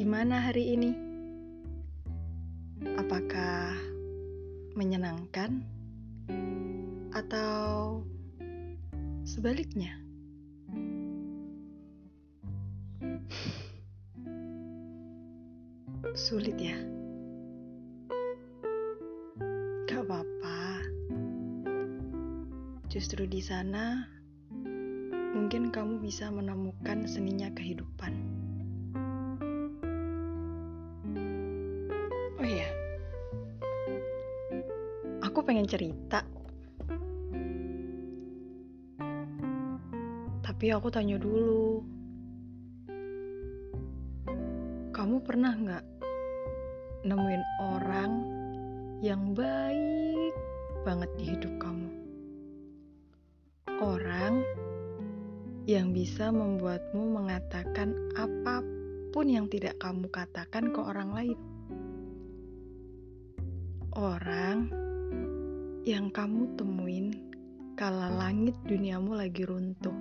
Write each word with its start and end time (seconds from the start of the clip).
Bagaimana 0.00 0.48
hari 0.48 0.80
ini? 0.80 0.96
Apakah 2.96 3.76
menyenangkan 4.72 5.60
atau 7.12 8.00
sebaliknya? 9.28 9.92
Sulit 16.24 16.56
ya? 16.56 16.80
Gak 19.84 20.00
apa-apa. 20.00 20.80
Justru 22.88 23.28
di 23.28 23.44
sana 23.44 24.08
mungkin 25.36 25.68
kamu 25.68 26.00
bisa 26.00 26.32
menemukan 26.32 27.04
seninya 27.04 27.52
kehidupan. 27.52 28.40
Aku 35.40 35.56
pengen 35.56 35.64
cerita. 35.64 36.20
Tapi 40.44 40.68
aku 40.68 40.92
tanya 40.92 41.16
dulu, 41.16 41.80
kamu 44.92 45.16
pernah 45.24 45.56
nggak 45.56 45.84
nemuin 47.08 47.44
orang 47.72 48.12
yang 49.00 49.32
baik 49.32 50.36
banget 50.84 51.08
di 51.16 51.32
hidup 51.32 51.56
kamu? 51.56 51.88
Orang 53.80 54.44
yang 55.64 55.96
bisa 55.96 56.28
membuatmu 56.28 57.16
mengatakan 57.16 57.96
apa 58.12 58.60
pun 59.08 59.24
yang 59.24 59.48
tidak 59.48 59.80
kamu 59.80 60.04
katakan 60.12 60.68
ke 60.68 60.80
orang 60.84 61.16
lain. 61.16 61.38
Orang 63.96 64.89
yang 65.80 66.12
kamu 66.12 66.60
temuin 66.60 67.16
kala 67.72 68.12
langit 68.12 68.52
duniamu 68.68 69.16
lagi 69.16 69.48
runtuh. 69.48 69.96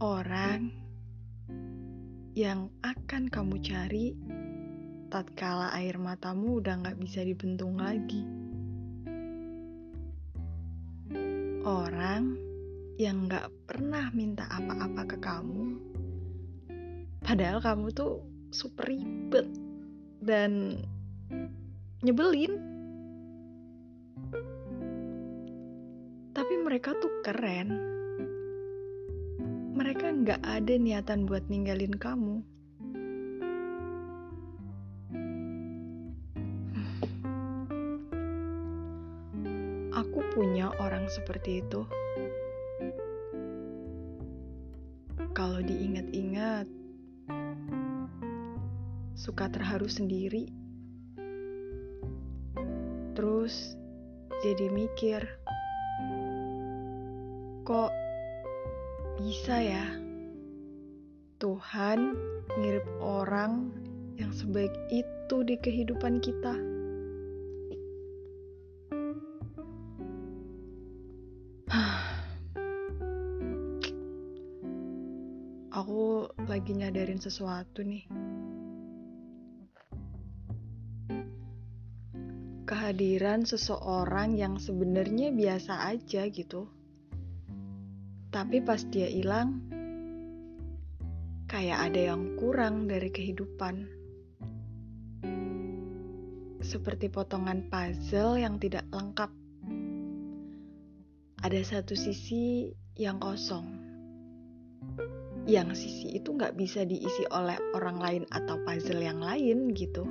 Orang 0.00 0.72
yang 2.32 2.72
akan 2.80 3.28
kamu 3.28 3.60
cari 3.60 4.16
tatkala 5.12 5.76
air 5.76 6.00
matamu 6.00 6.64
udah 6.64 6.88
gak 6.88 6.96
bisa 6.96 7.20
dibentung 7.20 7.76
lagi. 7.76 8.24
Orang 11.68 12.40
yang 12.96 13.28
gak 13.28 13.52
pernah 13.68 14.08
minta 14.16 14.48
apa-apa 14.48 15.04
ke 15.04 15.16
kamu, 15.20 15.76
padahal 17.20 17.60
kamu 17.60 17.92
tuh 17.92 18.24
super 18.56 18.88
ribet 18.88 19.52
dan 20.24 20.80
nyebelin. 22.00 22.73
Mereka 26.64 26.96
tuh 26.96 27.12
keren. 27.20 27.76
Mereka 29.76 30.24
gak 30.24 30.40
ada 30.40 30.74
niatan 30.80 31.28
buat 31.28 31.44
ninggalin 31.52 31.92
kamu. 31.92 32.40
Aku 39.92 40.24
punya 40.32 40.72
orang 40.80 41.04
seperti 41.12 41.60
itu. 41.60 41.84
Kalau 45.36 45.60
diingat-ingat, 45.60 46.64
suka 49.12 49.52
terharu 49.52 49.84
sendiri. 49.84 50.48
Terus 53.12 53.76
jadi 54.40 54.72
mikir, 54.72 55.22
kok 57.64 57.88
bisa 59.16 59.56
ya 59.56 59.96
Tuhan 61.40 62.12
ngirim 62.60 62.84
orang 63.00 63.72
yang 64.20 64.28
sebaik 64.36 64.68
itu 64.92 65.36
di 65.48 65.56
kehidupan 65.56 66.20
kita? 66.20 66.60
Aku 75.80 76.28
lagi 76.44 76.76
nyadarin 76.76 77.16
sesuatu 77.16 77.80
nih. 77.80 78.04
Kehadiran 82.68 83.48
seseorang 83.48 84.36
yang 84.36 84.60
sebenarnya 84.60 85.32
biasa 85.32 85.88
aja 85.88 86.28
gitu. 86.28 86.83
Tapi 88.34 88.58
pas 88.66 88.82
dia 88.90 89.06
hilang, 89.06 89.62
kayak 91.46 91.86
ada 91.86 92.10
yang 92.10 92.34
kurang 92.34 92.90
dari 92.90 93.06
kehidupan. 93.06 93.86
Seperti 96.58 97.06
potongan 97.14 97.70
puzzle 97.70 98.42
yang 98.42 98.58
tidak 98.58 98.90
lengkap. 98.90 99.30
Ada 101.46 101.60
satu 101.62 101.94
sisi 101.94 102.74
yang 102.98 103.22
kosong. 103.22 103.70
Yang 105.46 105.86
sisi 105.86 106.18
itu 106.18 106.34
nggak 106.34 106.58
bisa 106.58 106.82
diisi 106.82 107.22
oleh 107.30 107.54
orang 107.78 108.02
lain 108.02 108.24
atau 108.34 108.58
puzzle 108.66 108.98
yang 108.98 109.22
lain 109.22 109.70
gitu. 109.78 110.10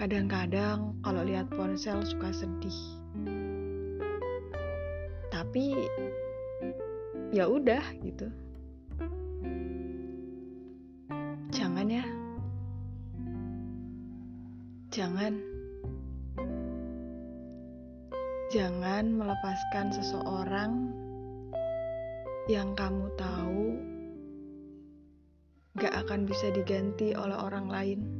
Kadang-kadang 0.00 0.96
kalau 1.04 1.20
lihat 1.28 1.52
ponsel 1.52 2.00
suka 2.08 2.32
sedih. 2.32 2.78
Tapi 5.28 5.76
ya 7.36 7.44
udah 7.44 7.84
gitu. 8.00 8.32
Jangan 11.52 11.84
ya. 11.92 12.06
Jangan. 14.88 15.36
Jangan 18.48 19.04
melepaskan 19.20 19.92
seseorang 19.92 20.96
yang 22.48 22.72
kamu 22.72 23.04
tahu 23.20 23.76
gak 25.76 25.92
akan 25.92 26.24
bisa 26.24 26.48
diganti 26.56 27.12
oleh 27.12 27.36
orang 27.36 27.68
lain 27.68 28.19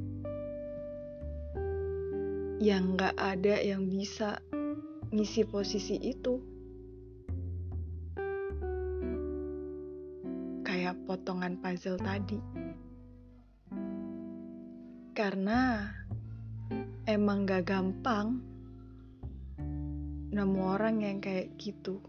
yang 2.60 2.92
gak 2.92 3.16
ada 3.16 3.56
yang 3.56 3.88
bisa 3.88 4.36
ngisi 5.08 5.48
posisi 5.48 5.96
itu. 5.96 6.36
Kayak 10.60 11.00
potongan 11.08 11.56
puzzle 11.64 11.96
tadi. 11.96 12.36
Karena 15.16 15.88
emang 17.08 17.48
gak 17.48 17.64
gampang 17.64 18.44
nemu 20.30 20.60
orang 20.60 21.00
yang 21.00 21.18
kayak 21.24 21.56
gitu. 21.56 22.04